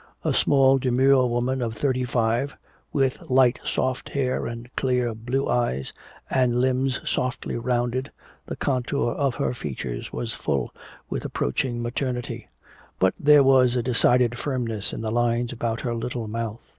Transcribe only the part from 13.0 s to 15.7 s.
there was a decided firmness in the lines